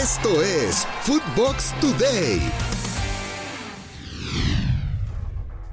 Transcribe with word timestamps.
Esto 0.00 0.42
es 0.42 0.86
Footbox 1.02 1.78
Today. 1.78 2.40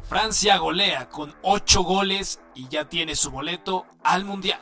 Francia 0.10 0.58
golea 0.58 1.08
con 1.08 1.34
8 1.42 1.84
goles 1.84 2.42
y 2.54 2.68
ya 2.68 2.90
tiene 2.90 3.16
su 3.16 3.32
boleto 3.32 3.86
al 4.04 4.26
Mundial. 4.26 4.60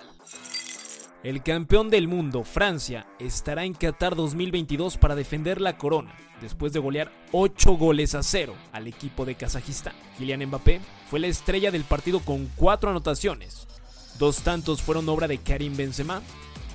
El 1.24 1.42
campeón 1.42 1.90
del 1.90 2.08
mundo, 2.08 2.44
Francia, 2.44 3.08
estará 3.18 3.66
en 3.66 3.74
Qatar 3.74 4.16
2022 4.16 4.98
para 4.98 5.16
defender 5.16 5.60
la 5.60 5.80
corona, 5.80 6.16
después 6.40 6.72
de 6.72 6.80
golear 6.80 7.12
8 7.32 7.72
goles 7.74 8.14
a 8.14 8.22
0 8.22 8.54
al 8.74 8.86
equipo 8.86 9.26
de 9.26 9.34
Kazajistán. 9.34 9.96
Kylian 10.20 10.46
Mbappé 10.46 10.82
fue 11.10 11.20
la 11.20 11.28
estrella 11.28 11.72
del 11.72 11.84
partido 11.84 12.20
con 12.20 12.48
4 12.58 12.92
anotaciones. 12.92 13.68
Dos 14.20 14.44
tantos 14.44 14.84
fueron 14.84 15.10
obra 15.10 15.28
de 15.28 15.40
Karim 15.40 15.76
Benzema 15.76 16.22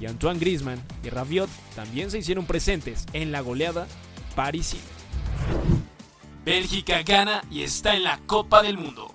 y 0.03 0.07
Antoine 0.07 0.41
Griezmann 0.41 0.83
y 1.05 1.11
Rabiot 1.11 1.49
también 1.77 2.11
se 2.11 2.19
hicieron 2.19 2.45
presentes 2.45 3.07
en 3.13 3.31
la 3.31 3.41
goleada 3.41 3.87
parisina. 4.35 4.83
Bélgica 6.45 7.05
gana 7.05 7.45
y 7.53 7.63
está 7.63 7.95
en 7.95 8.03
la 8.03 8.19
Copa 8.27 8.65
del 8.65 8.79
Mundo. 8.79 9.15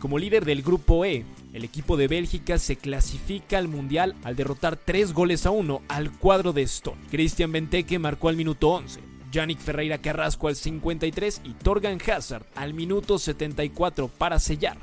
Como 0.00 0.18
líder 0.18 0.46
del 0.46 0.62
grupo 0.62 1.04
E, 1.04 1.26
el 1.52 1.64
equipo 1.64 1.98
de 1.98 2.08
Bélgica 2.08 2.58
se 2.58 2.76
clasifica 2.76 3.58
al 3.58 3.68
Mundial 3.68 4.16
al 4.24 4.34
derrotar 4.34 4.76
3 4.76 5.12
goles 5.12 5.44
a 5.44 5.50
1 5.50 5.82
al 5.88 6.10
cuadro 6.10 6.54
de 6.54 6.62
Stone. 6.62 7.02
Christian 7.10 7.52
Benteke 7.52 7.98
marcó 7.98 8.30
al 8.30 8.36
minuto 8.36 8.70
11, 8.70 8.98
Yannick 9.30 9.60
Ferreira 9.60 9.98
Carrasco 9.98 10.48
al 10.48 10.56
53 10.56 11.42
y 11.44 11.52
Torgan 11.52 11.98
Hazard 12.00 12.46
al 12.54 12.72
minuto 12.72 13.18
74 13.18 14.08
para 14.08 14.38
sellar 14.38 14.78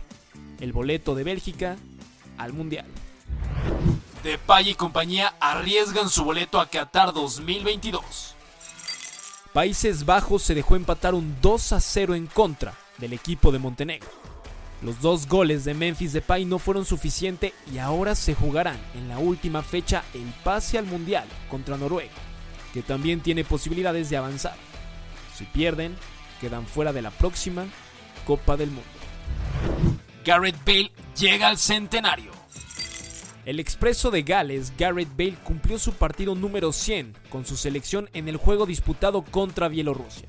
el 0.59 0.71
boleto 0.71 1.15
de 1.15 1.23
Bélgica 1.23 1.77
al 2.37 2.53
Mundial. 2.53 2.85
Depay 4.23 4.69
y 4.69 4.75
compañía 4.75 5.33
arriesgan 5.39 6.09
su 6.09 6.25
boleto 6.25 6.59
a 6.59 6.67
Qatar 6.67 7.13
2022. 7.13 8.35
Países 9.53 10.05
Bajos 10.05 10.43
se 10.43 10.55
dejó 10.55 10.75
empatar 10.75 11.13
un 11.13 11.37
2 11.41 11.73
a 11.73 11.79
0 11.79 12.15
en 12.15 12.27
contra 12.27 12.73
del 12.97 13.13
equipo 13.13 13.51
de 13.51 13.59
Montenegro. 13.59 14.09
Los 14.81 15.01
dos 15.01 15.27
goles 15.27 15.63
de 15.63 15.73
Memphis 15.73 16.13
Depay 16.13 16.45
no 16.45 16.59
fueron 16.59 16.85
suficientes 16.85 17.53
y 17.73 17.77
ahora 17.77 18.13
se 18.13 18.35
jugarán 18.35 18.77
en 18.93 19.07
la 19.07 19.19
última 19.19 19.63
fecha 19.63 20.03
el 20.13 20.33
pase 20.43 20.77
al 20.77 20.85
Mundial 20.85 21.27
contra 21.49 21.77
Noruega, 21.77 22.11
que 22.73 22.81
también 22.81 23.21
tiene 23.21 23.43
posibilidades 23.43 24.09
de 24.09 24.17
avanzar. 24.17 24.55
Si 25.37 25.45
pierden, 25.45 25.95
quedan 26.41 26.65
fuera 26.65 26.93
de 26.93 27.01
la 27.01 27.11
próxima 27.11 27.65
Copa 28.25 28.57
del 28.57 28.69
Mundo. 28.69 28.89
Garrett 30.25 30.57
Bale 30.65 30.91
llega 31.17 31.47
al 31.47 31.57
centenario. 31.57 32.38
El 33.45 33.59
expreso 33.59 34.11
de 34.11 34.23
Gales, 34.23 34.73
Garrett 34.77 35.09
Bale, 35.17 35.37
cumplió 35.43 35.79
su 35.79 35.93
partido 35.93 36.35
número 36.35 36.71
100 36.71 37.15
con 37.29 37.45
su 37.45 37.55
selección 37.55 38.09
en 38.13 38.27
el 38.27 38.37
juego 38.37 38.65
disputado 38.65 39.23
contra 39.23 39.69
Bielorrusia. 39.69 40.27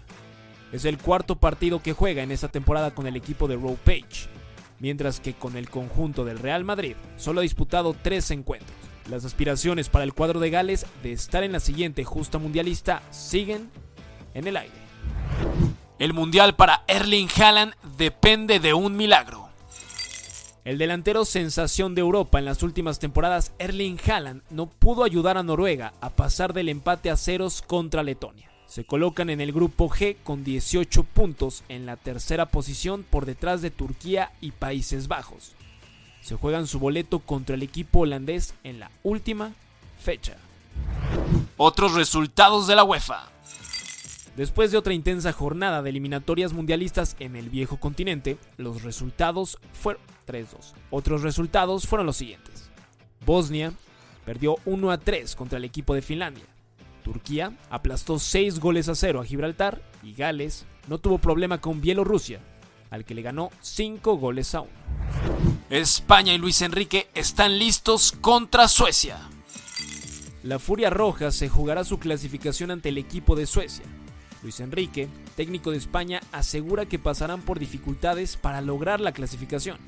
Es 0.72 0.84
el 0.84 0.98
cuarto 0.98 1.36
partido 1.36 1.82
que 1.82 1.92
juega 1.92 2.22
en 2.22 2.30
esta 2.30 2.48
temporada 2.48 2.92
con 2.94 3.06
el 3.06 3.16
equipo 3.16 3.48
de 3.48 3.56
Rowe 3.56 3.76
Page, 3.84 4.28
mientras 4.78 5.18
que 5.18 5.34
con 5.34 5.56
el 5.56 5.68
conjunto 5.68 6.24
del 6.24 6.38
Real 6.38 6.64
Madrid 6.64 6.94
solo 7.16 7.40
ha 7.40 7.42
disputado 7.42 7.94
tres 8.00 8.30
encuentros. 8.30 8.76
Las 9.10 9.24
aspiraciones 9.24 9.88
para 9.88 10.04
el 10.04 10.14
cuadro 10.14 10.38
de 10.38 10.50
Gales 10.50 10.86
de 11.02 11.12
estar 11.12 11.42
en 11.42 11.52
la 11.52 11.60
siguiente 11.60 12.04
justa 12.04 12.38
mundialista 12.38 13.02
siguen 13.10 13.70
en 14.34 14.46
el 14.46 14.56
aire. 14.56 14.74
El 15.98 16.14
mundial 16.14 16.54
para 16.54 16.84
Erling 16.86 17.28
Haaland 17.36 17.74
depende 17.98 18.60
de 18.60 18.72
un 18.72 18.96
milagro. 18.96 19.39
El 20.62 20.76
delantero 20.76 21.24
sensación 21.24 21.94
de 21.94 22.02
Europa 22.02 22.38
en 22.38 22.44
las 22.44 22.62
últimas 22.62 22.98
temporadas, 22.98 23.52
Erling 23.58 23.98
Haaland, 24.06 24.42
no 24.50 24.66
pudo 24.66 25.04
ayudar 25.04 25.38
a 25.38 25.42
Noruega 25.42 25.94
a 26.02 26.10
pasar 26.10 26.52
del 26.52 26.68
empate 26.68 27.10
a 27.10 27.16
ceros 27.16 27.62
contra 27.62 28.02
Letonia. 28.02 28.50
Se 28.66 28.84
colocan 28.84 29.30
en 29.30 29.40
el 29.40 29.52
grupo 29.52 29.88
G 29.88 30.16
con 30.22 30.44
18 30.44 31.02
puntos 31.04 31.64
en 31.70 31.86
la 31.86 31.96
tercera 31.96 32.46
posición 32.46 33.04
por 33.08 33.24
detrás 33.24 33.62
de 33.62 33.70
Turquía 33.70 34.32
y 34.42 34.50
Países 34.50 35.08
Bajos. 35.08 35.52
Se 36.20 36.36
juegan 36.36 36.66
su 36.66 36.78
boleto 36.78 37.20
contra 37.20 37.54
el 37.54 37.62
equipo 37.62 38.00
holandés 38.00 38.52
en 38.62 38.80
la 38.80 38.90
última 39.02 39.52
fecha. 39.98 40.36
Otros 41.56 41.94
resultados 41.94 42.66
de 42.66 42.76
la 42.76 42.84
UEFA. 42.84 43.30
Después 44.36 44.70
de 44.70 44.78
otra 44.78 44.94
intensa 44.94 45.32
jornada 45.32 45.82
de 45.82 45.90
eliminatorias 45.90 46.52
mundialistas 46.52 47.16
en 47.18 47.36
el 47.36 47.50
viejo 47.50 47.78
continente, 47.78 48.38
los 48.56 48.82
resultados 48.82 49.58
fueron 49.72 50.02
3-2. 50.26 50.74
Otros 50.90 51.22
resultados 51.22 51.86
fueron 51.86 52.06
los 52.06 52.16
siguientes. 52.16 52.70
Bosnia 53.26 53.72
perdió 54.24 54.56
1 54.64 54.98
3 54.98 55.36
contra 55.36 55.58
el 55.58 55.64
equipo 55.64 55.94
de 55.94 56.02
Finlandia. 56.02 56.44
Turquía 57.02 57.56
aplastó 57.70 58.18
6 58.18 58.60
goles 58.60 58.88
a 58.88 58.94
0 58.94 59.20
a 59.20 59.24
Gibraltar 59.24 59.82
y 60.02 60.14
Gales 60.14 60.66
no 60.86 60.98
tuvo 60.98 61.18
problema 61.18 61.60
con 61.60 61.80
Bielorrusia, 61.80 62.40
al 62.90 63.04
que 63.04 63.14
le 63.14 63.22
ganó 63.22 63.50
5 63.60 64.16
goles 64.16 64.54
a 64.54 64.60
1. 64.60 64.70
España 65.70 66.34
y 66.34 66.38
Luis 66.38 66.62
Enrique 66.62 67.08
están 67.14 67.58
listos 67.58 68.12
contra 68.12 68.68
Suecia. 68.68 69.18
La 70.42 70.58
Furia 70.58 70.90
Roja 70.90 71.30
se 71.30 71.48
jugará 71.48 71.84
su 71.84 71.98
clasificación 71.98 72.70
ante 72.70 72.88
el 72.88 72.98
equipo 72.98 73.36
de 73.36 73.46
Suecia. 73.46 73.84
Luis 74.42 74.60
Enrique, 74.60 75.08
técnico 75.36 75.70
de 75.70 75.76
España, 75.76 76.20
asegura 76.32 76.86
que 76.86 76.98
pasarán 76.98 77.42
por 77.42 77.58
dificultades 77.58 78.36
para 78.36 78.60
lograr 78.60 79.00
la 79.00 79.12
clasificación. 79.12 79.78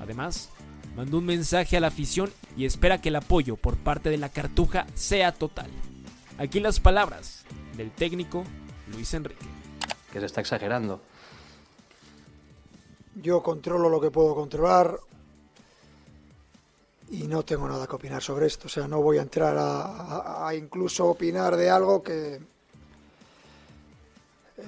Además, 0.00 0.50
mandó 0.96 1.18
un 1.18 1.26
mensaje 1.26 1.76
a 1.76 1.80
la 1.80 1.88
afición 1.88 2.32
y 2.56 2.64
espera 2.64 3.00
que 3.00 3.10
el 3.10 3.16
apoyo 3.16 3.56
por 3.56 3.76
parte 3.76 4.10
de 4.10 4.18
la 4.18 4.30
Cartuja 4.30 4.86
sea 4.94 5.32
total. 5.32 5.70
Aquí 6.38 6.60
las 6.60 6.80
palabras 6.80 7.44
del 7.76 7.90
técnico 7.90 8.44
Luis 8.92 9.14
Enrique. 9.14 9.46
Que 10.12 10.20
se 10.20 10.26
está 10.26 10.40
exagerando. 10.40 11.00
Yo 13.22 13.42
controlo 13.42 13.88
lo 13.88 14.00
que 14.00 14.10
puedo 14.10 14.34
controlar 14.34 14.98
y 17.10 17.26
no 17.26 17.44
tengo 17.44 17.68
nada 17.68 17.86
que 17.86 17.96
opinar 17.96 18.22
sobre 18.22 18.46
esto. 18.46 18.66
O 18.66 18.70
sea, 18.70 18.86
no 18.88 19.02
voy 19.02 19.18
a 19.18 19.22
entrar 19.22 19.56
a, 19.56 20.46
a 20.46 20.54
incluso 20.54 21.06
opinar 21.06 21.56
de 21.56 21.70
algo 21.70 22.02
que, 22.02 22.40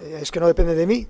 es 0.03 0.31
que 0.31 0.41
no 0.41 0.47
depende 0.47 0.75
de 0.75 0.87
mí. 0.87 1.07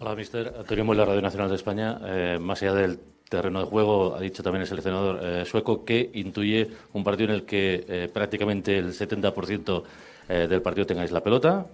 Hola, 0.00 0.14
mister. 0.14 0.54
Antonio 0.58 0.84
Muela, 0.84 1.04
Radio 1.04 1.22
Nacional 1.22 1.48
de 1.48 1.56
España. 1.56 2.00
Eh, 2.04 2.38
más 2.40 2.62
allá 2.62 2.74
del 2.74 2.98
terreno 3.28 3.60
de 3.60 3.66
juego, 3.66 4.14
ha 4.14 4.20
dicho 4.20 4.42
también 4.42 4.62
el 4.62 4.68
seleccionador 4.68 5.20
eh, 5.22 5.44
sueco 5.44 5.84
que 5.84 6.10
intuye 6.14 6.68
un 6.92 7.04
partido 7.04 7.30
en 7.30 7.36
el 7.36 7.44
que 7.44 8.10
prácticamente 8.12 8.76
el 8.76 8.92
70% 8.92 9.82
del 10.28 10.62
partido 10.62 10.86
tengáis 10.86 11.10
la 11.12 11.22
pelota. 11.22 11.66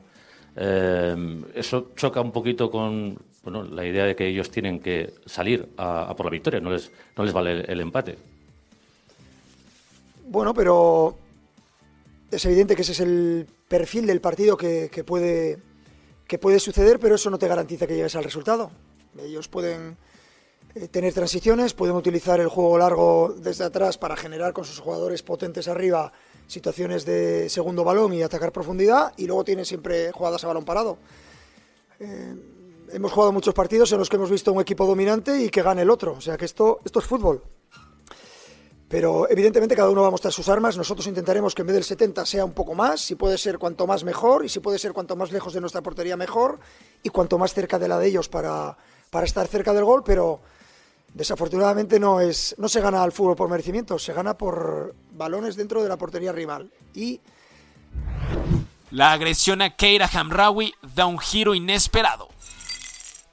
eso 0.57 1.91
choca 1.95 2.21
un 2.21 2.33
poquito 2.33 2.71
con 2.71 3.19
bueno, 3.51 3.65
la 3.65 3.87
idea 3.87 4.05
de 4.05 4.15
que 4.15 4.27
ellos 4.27 4.51
tienen 4.51 4.81
que 4.81 5.15
salir 5.25 5.69
a, 5.79 6.15
por 6.15 6.27
la 6.27 6.31
victoria, 6.31 6.61
no 6.61 6.71
les, 6.71 6.91
no 7.17 7.25
les 7.25 7.33
vale 7.33 7.61
el 7.61 7.81
empate. 7.81 8.19
Bueno, 10.27 10.53
pero 10.53 11.17
es 12.31 12.45
evidente 12.45 12.77
que 12.77 12.83
ese 12.83 12.93
es 12.93 13.01
el 13.01 13.47
perfil 13.69 14.07
del 14.07 14.21
partido 14.21 14.57
que, 14.57 15.05
puede, 15.07 15.59
que 16.27 16.39
puede 16.39 16.61
suceder, 16.61 16.99
pero 16.99 17.15
eso 17.15 17.31
no 17.31 17.39
te 17.39 17.49
garantiza 17.49 17.87
que 17.87 17.97
llegues 17.97 18.17
al 18.17 18.25
resultado. 18.25 18.71
Ellos 19.19 19.49
pueden 19.49 19.97
eh, 20.75 20.89
tener 20.89 21.15
transiciones, 21.15 21.75
pueden 21.75 21.97
utilizar 21.97 22.41
el 22.41 22.49
juego 22.49 22.79
largo 22.79 23.35
desde 23.37 23.65
atrás 23.65 23.99
para 23.99 24.17
generar 24.17 24.53
con 24.53 24.65
sus 24.65 24.79
jugadores 24.79 25.23
potentes 25.23 25.69
arriba 25.69 26.13
situaciones 26.47 27.05
de 27.05 27.49
segundo 27.49 27.85
balón 27.85 28.13
y 28.15 28.23
atacar 28.23 28.53
profundidad, 28.53 29.13
y 29.17 29.27
luego 29.27 29.45
tienen 29.45 29.65
siempre 29.65 30.13
jugadas 30.13 30.45
a 30.45 30.49
balón 30.49 30.65
parado. 30.65 30.99
Eh, 32.01 32.35
hemos 32.93 33.13
jugado 33.13 33.33
muchos 33.33 33.55
partidos 33.55 33.93
en 33.93 33.99
los 33.99 34.09
que 34.09 34.17
hemos 34.17 34.31
visto 34.31 34.53
un 34.53 34.61
equipo 34.61 34.87
dominante 34.87 35.43
y 35.43 35.51
que 35.51 35.63
gane 35.63 35.83
el 35.83 35.91
otro, 35.91 36.13
o 36.13 36.21
sea 36.21 36.37
que 36.37 36.45
esto, 36.47 36.81
esto 36.85 37.01
es 37.01 37.05
fútbol. 37.05 37.43
Pero 38.89 39.29
evidentemente 39.29 39.77
cada 39.77 39.91
uno 39.91 40.03
va 40.03 40.09
a 40.09 40.11
mostrar 40.11 40.33
sus 40.33 40.49
armas. 40.49 40.77
Nosotros 40.77 41.07
intentaremos 41.07 41.55
que 41.55 41.61
en 41.63 41.67
vez 41.67 41.75
del 41.75 41.85
70 41.85 42.25
sea 42.25 42.45
un 42.45 42.53
poco 42.53 42.75
más. 42.75 43.01
Si 43.01 43.17
puede 43.17 43.37
ser 43.37 43.59
cuanto 43.59 43.87
más 43.87 44.03
mejor. 44.03 44.45
Y 44.45 44.49
si 44.49 44.61
puede 44.61 44.79
ser 44.79 44.93
cuanto 44.93 45.15
más 45.15 45.31
lejos 45.31 45.53
de 45.53 45.61
nuestra 45.61 45.83
portería 45.83 46.17
mejor. 46.17 46.59
Y 47.03 47.11
cuanto 47.11 47.37
más 47.39 47.53
cerca 47.53 47.79
de 47.79 47.87
la 47.87 47.99
de 47.99 48.09
ellos 48.09 48.29
para, 48.29 48.77
para 49.11 49.27
estar 49.27 49.47
cerca 49.47 49.75
del 49.75 49.85
gol. 49.85 50.03
Pero 50.05 50.41
desafortunadamente 51.13 52.01
no, 52.01 52.21
es, 52.21 52.55
no 52.59 52.69
se 52.69 52.81
gana 52.81 53.03
al 53.03 53.13
fútbol 53.13 53.37
por 53.37 53.51
merecimiento. 53.51 53.99
Se 53.99 54.15
gana 54.15 54.39
por 54.39 54.95
balones 55.13 55.57
dentro 55.57 55.83
de 55.83 55.89
la 55.89 55.99
portería 55.99 56.33
rival. 56.33 56.71
Y... 56.95 57.21
La 58.91 59.13
agresión 59.13 59.61
a 59.61 59.77
Keira 59.77 60.09
Hamraoui 60.11 60.73
da 60.95 61.05
un 61.05 61.19
giro 61.19 61.55
inesperado. 61.55 62.28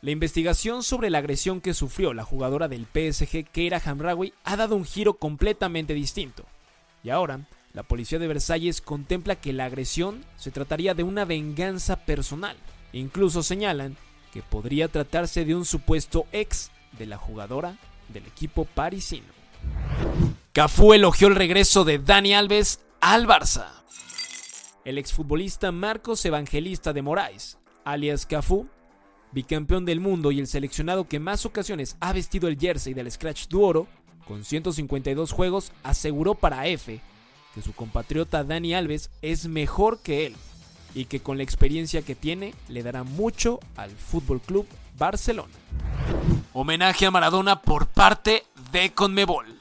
La 0.05 0.11
investigación 0.11 0.83
sobre 0.83 1.09
la 1.09 1.17
agresión 1.17 1.61
que 1.61 1.73
sufrió 1.73 2.13
la 2.13 2.23
jugadora 2.23 2.67
del 2.67 2.85
PSG, 2.85 3.43
Keira 3.51 3.81
Hamraoui, 3.83 4.33
ha 4.43 4.55
dado 4.55 4.75
un 4.75 4.85
giro 4.85 5.15
completamente 5.15 5.95
distinto. 5.95 6.45
Y 7.03 7.09
ahora, 7.09 7.39
la 7.73 7.81
policía 7.81 8.19
de 8.19 8.27
Versalles 8.27 8.81
contempla 8.81 9.37
que 9.37 9.51
la 9.51 9.65
agresión 9.65 10.23
se 10.35 10.51
trataría 10.51 10.93
de 10.93 11.01
una 11.01 11.25
venganza 11.25 12.05
personal. 12.05 12.55
Incluso 12.93 13.41
señalan 13.41 13.97
que 14.31 14.43
podría 14.43 14.89
tratarse 14.89 15.43
de 15.43 15.55
un 15.55 15.65
supuesto 15.65 16.27
ex 16.31 16.69
de 16.99 17.07
la 17.07 17.17
jugadora 17.17 17.75
del 18.09 18.27
equipo 18.27 18.65
parisino. 18.65 19.25
Cafú 20.53 20.93
elogió 20.93 21.29
el 21.29 21.35
regreso 21.35 21.83
de 21.83 21.97
Dani 21.97 22.35
Alves 22.35 22.79
al 23.01 23.25
Barça. 23.25 23.69
El 24.83 24.99
exfutbolista 24.99 25.71
Marcos 25.71 26.23
Evangelista 26.25 26.93
de 26.93 27.01
Moraes, 27.01 27.57
alias 27.85 28.27
Cafú, 28.27 28.69
bicampeón 29.35 29.85
del 29.85 29.99
mundo 29.99 30.31
y 30.31 30.39
el 30.39 30.47
seleccionado 30.47 31.07
que 31.07 31.19
más 31.19 31.45
ocasiones 31.45 31.97
ha 31.99 32.13
vestido 32.13 32.47
el 32.47 32.57
jersey 32.57 32.93
del 32.93 33.11
Scratch 33.11 33.47
Duoro, 33.49 33.85
con 34.25 34.43
152 34.43 35.31
juegos, 35.31 35.71
aseguró 35.83 36.33
para 36.33 36.65
F 36.65 36.99
que 37.53 37.61
su 37.61 37.73
compatriota 37.73 38.43
Dani 38.43 38.73
Alves 38.73 39.11
es 39.21 39.47
mejor 39.47 39.99
que 40.01 40.25
él 40.25 40.35
y 40.95 41.05
que 41.05 41.19
con 41.19 41.37
la 41.37 41.43
experiencia 41.43 42.01
que 42.01 42.15
tiene 42.15 42.53
le 42.69 42.81
dará 42.81 43.03
mucho 43.03 43.59
al 43.75 43.91
Fútbol 43.91 44.41
Club 44.41 44.65
Barcelona. 44.97 45.53
Homenaje 46.53 47.05
a 47.05 47.11
Maradona 47.11 47.61
por 47.61 47.87
parte 47.87 48.43
de 48.71 48.91
Conmebol. 48.93 49.54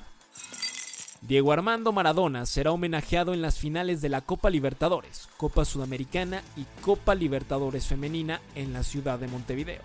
Diego 1.26 1.52
Armando 1.52 1.90
Maradona 1.90 2.44
será 2.44 2.70
homenajeado 2.72 3.32
en 3.32 3.40
las 3.40 3.58
finales 3.58 4.02
de 4.02 4.10
la 4.10 4.20
Copa 4.20 4.50
Libertadores, 4.50 5.26
Copa 5.38 5.64
Sudamericana 5.64 6.42
y 6.54 6.66
Copa 6.82 7.14
Libertadores 7.14 7.86
Femenina 7.86 8.42
en 8.54 8.74
la 8.74 8.82
ciudad 8.82 9.18
de 9.18 9.28
Montevideo. 9.28 9.80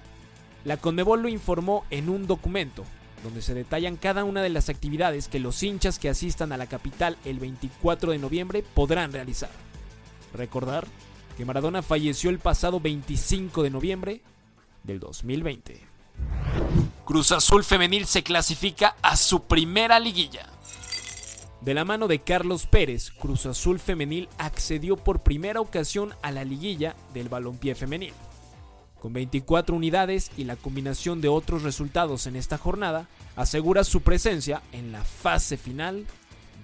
La 0.66 0.76
Conmebol 0.76 1.22
lo 1.22 1.30
informó 1.30 1.86
en 1.92 2.10
un 2.10 2.28
documento, 2.28 2.84
donde 3.24 3.42
se 3.42 3.54
detallan 3.54 3.96
cada 3.96 4.26
una 4.26 4.42
de 4.42 4.50
las 4.50 4.68
actividades 4.68 5.30
que 5.30 5.40
los 5.40 5.64
hinchas 5.64 5.98
que 5.98 6.10
asistan 6.10 6.52
a 6.52 6.58
la 6.58 6.68
capital 6.68 7.16
el 7.24 7.40
24 7.40 8.12
de 8.12 8.18
noviembre 8.18 8.62
podrán 8.74 9.14
realizar. 9.14 9.52
Recordar 10.34 10.88
que 11.38 11.46
Maradona 11.46 11.82
falleció 11.82 12.32
el 12.32 12.40
pasado 12.40 12.82
25 12.82 13.64
de 13.64 13.70
noviembre 13.70 14.22
del 14.84 15.00
2020. 15.00 15.88
Cruz 17.06 17.32
Azul 17.32 17.64
Femenil 17.64 18.06
se 18.08 18.24
clasifica 18.24 18.98
a 19.02 19.16
su 19.16 19.44
primera 19.44 20.02
liguilla. 20.02 20.59
De 21.62 21.74
la 21.74 21.84
mano 21.84 22.08
de 22.08 22.20
Carlos 22.20 22.66
Pérez, 22.66 23.12
Cruz 23.12 23.46
Azul 23.46 23.80
Femenil 23.80 24.30
accedió 24.38 24.96
por 24.96 25.22
primera 25.22 25.60
ocasión 25.60 26.14
a 26.22 26.32
la 26.32 26.46
liguilla 26.46 26.96
del 27.14 27.28
balompié 27.28 27.76
femenil. 27.76 28.14
Con 29.02 29.12
24 29.12 29.76
unidades 29.76 30.32
y 30.38 30.46
la 30.46 30.56
combinación 30.56 31.20
de 31.20 31.28
otros 31.28 31.64
resultados 31.64 32.28
en 32.28 32.38
esta 32.38 32.58
jornada, 32.58 33.08
asegura 33.36 33.84
su 33.84 34.02
presencia 34.02 34.62
en 34.72 34.94
la 34.94 35.04
fase 35.04 35.58
final 35.58 36.06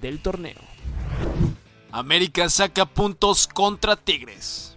del 0.02 0.22
torneo. 0.22 0.60
América 1.92 2.50
saca 2.50 2.86
puntos 2.86 3.48
contra 3.48 3.98
Tigres. 3.98 4.76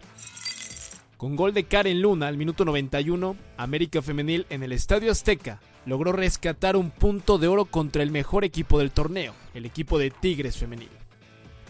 Con 1.16 1.36
gol 1.36 1.52
de 1.52 1.64
Karen 1.64 2.00
Luna 2.00 2.28
al 2.28 2.36
minuto 2.36 2.64
91, 2.64 3.36
América 3.56 4.02
Femenil 4.02 4.46
en 4.50 4.62
el 4.62 4.72
Estadio 4.72 5.10
Azteca 5.10 5.60
logró 5.88 6.12
rescatar 6.12 6.76
un 6.76 6.90
punto 6.90 7.38
de 7.38 7.48
oro 7.48 7.64
contra 7.64 8.02
el 8.02 8.10
mejor 8.10 8.44
equipo 8.44 8.78
del 8.78 8.90
torneo, 8.90 9.34
el 9.54 9.64
equipo 9.64 9.98
de 9.98 10.10
Tigres 10.10 10.58
Femenil. 10.58 10.90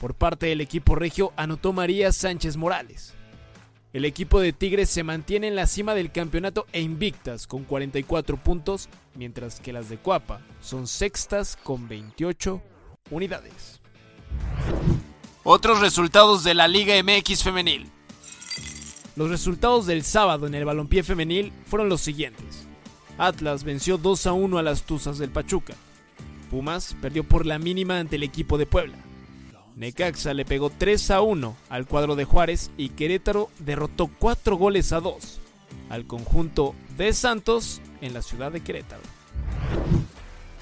Por 0.01 0.15
parte 0.15 0.47
del 0.47 0.61
equipo 0.61 0.97
regio 0.97 1.33
anotó 1.37 1.73
María 1.73 2.11
Sánchez 2.11 2.57
Morales. 2.57 3.15
El 3.93 4.05
equipo 4.05 4.41
de 4.41 4.53
Tigres 4.53 4.91
se 4.91 5.05
mantiene 5.05 5.47
en 5.47 5.55
la 5.55 5.69
cima 5.69 5.95
del 5.95 6.11
campeonato 6.11 6.67
e 6.73 6.81
invictas 6.81 7.47
con 7.47 7.63
44 7.63 8.37
puntos, 8.39 8.89
mientras 9.15 9.61
que 9.61 9.73
las 9.73 9.89
de 9.89 9.99
Cuapa 9.99 10.41
son 10.61 10.89
sextas 10.89 11.57
con 11.63 11.87
28 11.87 12.61
unidades. 13.13 13.81
Otros 15.45 15.81
resultados 15.81 16.43
de 16.43 16.55
la 16.55 16.67
Liga 16.67 17.01
MX 17.05 17.45
femenil. 17.45 17.89
Los 19.15 19.31
resultados 19.31 19.87
del 19.87 20.03
sábado 20.03 20.49
en 20.49 20.57
el 20.57 20.65
balompié 20.65 21.05
femenil 21.05 21.53
fueron 21.67 21.89
los 21.89 22.01
siguientes. 22.01 22.69
Atlas 23.19 23.65
venció 23.65 23.99
2 23.99 24.29
a 24.29 24.33
1 24.33 24.59
a 24.59 24.63
las 24.63 24.85
Tuzas 24.85 25.19
del 25.19 25.31
Pachuca. 25.31 25.75
Pumas 26.51 26.97
perdió 27.03 27.25
por 27.25 27.47
la 27.47 27.59
mínima 27.59 27.99
ante 27.99 28.17
el 28.17 28.23
equipo 28.23 28.57
de 28.59 28.67
Puebla. 28.67 28.97
Necaxa 29.75 30.35
le 30.35 30.45
pegó 30.45 30.71
3 30.71 31.11
a 31.11 31.21
1 31.21 31.57
al 31.69 31.87
cuadro 31.87 32.15
de 32.15 32.25
Juárez 32.25 32.71
y 32.77 32.91
Querétaro 32.91 33.51
derrotó 33.59 34.09
4 34.19 34.57
goles 34.57 34.93
a 34.93 35.01
2 35.01 35.41
al 35.91 36.07
conjunto 36.07 36.75
de 36.97 37.13
Santos 37.13 37.81
en 38.01 38.15
la 38.15 38.23
ciudad 38.23 38.53
de 38.53 38.61
Querétaro. 38.61 39.03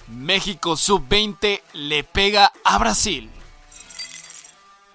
México 0.09 0.77
sub-20 0.77 1.61
le 1.75 2.05
pega 2.05 2.53
a 2.65 2.79
Brasil. 2.79 3.29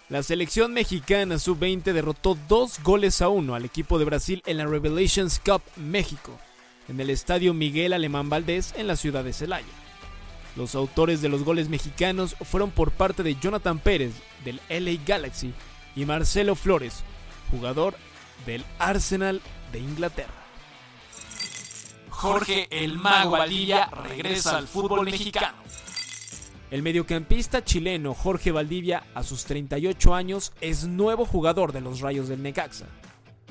La 0.10 0.24
selección 0.24 0.74
mexicana 0.74 1.38
sub-20 1.38 1.94
derrotó 1.94 2.38
2 2.48 2.82
goles 2.84 3.22
a 3.22 3.30
1 3.30 3.54
al 3.54 3.66
equipo 3.66 4.00
de 4.00 4.06
Brasil 4.06 4.42
en 4.46 4.58
la 4.58 4.66
Revelations 4.66 5.40
Cup 5.40 5.62
México 5.78 6.40
en 6.92 7.00
el 7.00 7.10
estadio 7.10 7.54
Miguel 7.54 7.94
Alemán 7.94 8.30
Valdés 8.30 8.74
en 8.76 8.86
la 8.86 8.98
ciudad 8.98 9.24
de 9.24 9.32
Celaya. 9.32 9.66
Los 10.58 10.76
autores 10.76 11.22
de 11.22 11.30
los 11.30 11.46
goles 11.46 11.70
mexicanos 11.70 12.36
fueron 12.42 12.70
por 12.70 12.92
parte 12.92 13.24
de 13.24 13.36
Jonathan 13.36 13.80
Pérez 13.80 14.14
del 14.44 14.60
LA 14.70 15.02
Galaxy 15.06 15.54
y 15.96 16.04
Marcelo 16.04 16.56
Flores, 16.56 17.04
jugador 17.50 17.96
del 18.46 18.66
Arsenal 18.78 19.42
de 19.72 19.80
Inglaterra. 19.80 20.34
Jorge 22.10 22.68
el 22.70 22.98
Mago 22.98 23.32
Valdivia 23.32 23.86
regresa 23.86 24.58
al 24.58 24.68
fútbol 24.68 25.06
mexicano. 25.06 25.58
El 26.72 26.84
mediocampista 26.84 27.64
chileno 27.64 28.14
Jorge 28.14 28.52
Valdivia, 28.52 29.04
a 29.16 29.24
sus 29.24 29.46
38 29.46 30.14
años, 30.14 30.52
es 30.60 30.86
nuevo 30.86 31.26
jugador 31.26 31.72
de 31.72 31.82
los 31.82 32.02
Rayos 32.02 32.28
del 32.28 32.44
Necaxa. 32.44 32.88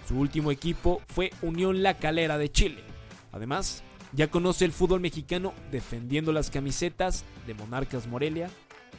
Su 0.07 0.19
último 0.19 0.51
equipo 0.51 1.01
fue 1.07 1.31
Unión 1.41 1.83
La 1.83 1.97
Calera 1.99 2.37
de 2.37 2.53
Chile. 2.53 2.90
Además, 3.33 3.83
ya 4.13 4.31
conoce 4.31 4.65
el 4.65 4.73
fútbol 4.73 5.01
mexicano 5.01 5.55
defendiendo 5.71 6.33
las 6.33 6.51
camisetas 6.51 7.25
de 7.47 7.55
Monarcas 7.55 8.07
Morelia 8.07 8.51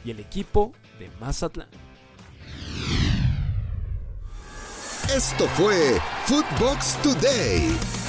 y 0.04 0.10
el 0.10 0.20
equipo 0.20 0.72
de 0.98 1.10
Mazatlán. 1.20 1.68
Esto 5.14 5.46
fue 5.48 6.00
Footbox 6.26 6.96
Today. 7.02 8.01